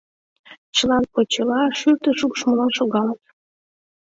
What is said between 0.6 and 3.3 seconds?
Чылан почела, шӱртӧ шупшмыла шогалыт.